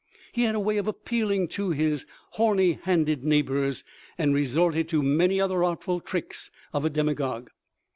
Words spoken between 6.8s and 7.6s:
a demagogue.